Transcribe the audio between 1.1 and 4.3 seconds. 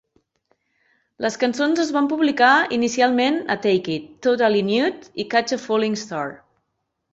Les cançons es van publicar inicialment a Take It,